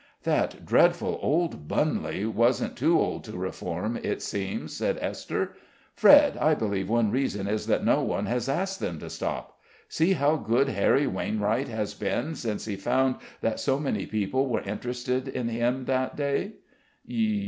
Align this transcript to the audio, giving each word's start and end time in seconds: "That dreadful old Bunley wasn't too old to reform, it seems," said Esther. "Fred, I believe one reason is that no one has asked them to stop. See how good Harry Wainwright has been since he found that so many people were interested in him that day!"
"That 0.23 0.65
dreadful 0.65 1.19
old 1.21 1.67
Bunley 1.67 2.25
wasn't 2.25 2.75
too 2.75 2.99
old 2.99 3.23
to 3.25 3.37
reform, 3.37 3.99
it 4.01 4.23
seems," 4.23 4.75
said 4.75 4.97
Esther. 4.99 5.51
"Fred, 5.93 6.37
I 6.37 6.55
believe 6.55 6.89
one 6.89 7.11
reason 7.11 7.45
is 7.47 7.67
that 7.67 7.85
no 7.85 8.01
one 8.01 8.25
has 8.25 8.49
asked 8.49 8.79
them 8.79 8.97
to 8.97 9.11
stop. 9.11 9.59
See 9.89 10.13
how 10.13 10.37
good 10.37 10.69
Harry 10.69 11.05
Wainwright 11.05 11.67
has 11.67 11.93
been 11.93 12.33
since 12.33 12.65
he 12.65 12.77
found 12.77 13.17
that 13.41 13.59
so 13.59 13.77
many 13.79 14.07
people 14.07 14.49
were 14.49 14.61
interested 14.61 15.27
in 15.27 15.49
him 15.49 15.85
that 15.85 16.15
day!" 16.15 16.53